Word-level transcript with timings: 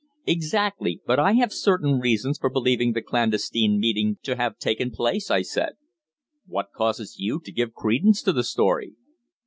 "Exactly. 0.25 0.99
But 1.05 1.19
I 1.19 1.33
have 1.33 1.53
certain 1.53 1.99
reasons 1.99 2.39
for 2.39 2.49
believing 2.49 2.93
the 2.93 3.03
clandestine 3.03 3.79
meeting 3.79 4.17
to 4.23 4.35
have 4.35 4.57
taken 4.57 4.89
place," 4.89 5.29
I 5.29 5.43
said. 5.43 5.73
"What 6.47 6.71
causes 6.75 7.17
you 7.19 7.39
to 7.41 7.51
give 7.51 7.75
credence 7.75 8.23
to 8.23 8.33
the 8.33 8.43
story?" 8.43 8.95